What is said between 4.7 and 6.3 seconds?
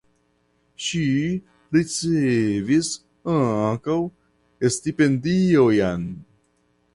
stipendiojn.